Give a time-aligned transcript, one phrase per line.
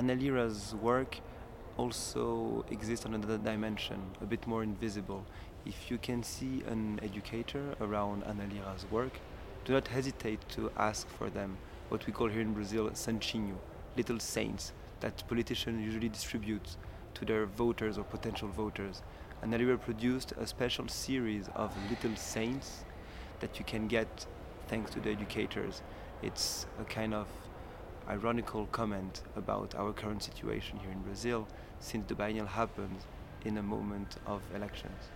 [0.00, 1.20] Ana Lira's work
[1.76, 5.26] also exists on another dimension, a bit more invisible.
[5.66, 9.12] If you can see an educator around Ana Lira's work,
[9.66, 11.58] do not hesitate to ask for them,
[11.90, 13.56] what we call here in Brazil santinho,
[13.94, 16.78] little saints that politicians usually distribute
[17.12, 19.02] to their voters or potential voters.
[19.42, 22.84] Ana Lira produced a special series of little saints
[23.40, 24.24] that you can get
[24.66, 25.82] thanks to the educators.
[26.22, 27.26] It's a kind of
[28.10, 31.46] ironical comment about our current situation here in Brazil
[31.78, 32.98] since the biennial happened
[33.44, 35.10] in a moment of elections.